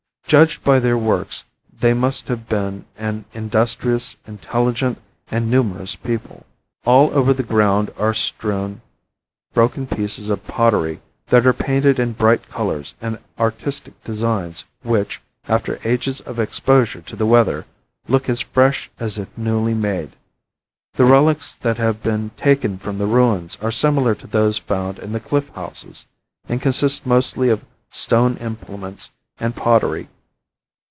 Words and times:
Judged 0.27 0.63
by 0.63 0.79
their 0.79 0.97
works 0.97 1.43
they 1.77 1.93
must 1.93 2.29
have 2.29 2.47
been 2.47 2.85
an 2.97 3.25
industrious, 3.33 4.15
intelligent 4.25 4.97
and 5.29 5.51
numerous 5.51 5.93
people. 5.97 6.45
All 6.85 7.09
over 7.11 7.33
the 7.33 7.43
ground 7.43 7.91
are 7.97 8.13
strewn 8.13 8.79
broken 9.53 9.85
pieces 9.87 10.29
of 10.29 10.47
pottery 10.47 11.01
that 11.27 11.45
are 11.45 11.51
painted 11.51 11.99
in 11.99 12.13
bright 12.13 12.47
colors 12.49 12.95
and 13.01 13.19
artistic 13.37 14.01
designs 14.05 14.63
which, 14.83 15.19
after 15.49 15.81
ages 15.83 16.21
of 16.21 16.39
exposure 16.39 17.01
to 17.01 17.17
the 17.17 17.25
weather, 17.25 17.65
look 18.07 18.29
as 18.29 18.39
fresh 18.39 18.89
as 19.01 19.17
if 19.17 19.27
newly 19.37 19.73
made, 19.73 20.15
The 20.93 21.03
relics 21.03 21.55
that 21.55 21.75
have 21.75 22.01
been 22.01 22.29
taken 22.37 22.77
from 22.77 22.99
the 22.99 23.05
ruins 23.05 23.57
are 23.61 23.69
similar 23.69 24.15
to 24.15 24.27
those 24.27 24.57
found 24.57 24.97
in 24.97 25.11
the 25.11 25.19
cliff 25.19 25.49
houses, 25.49 26.05
and 26.47 26.61
consist 26.61 27.05
mostly 27.05 27.49
of 27.49 27.65
stone 27.89 28.37
implements 28.37 29.11
and 29.37 29.53
pottery. 29.57 30.07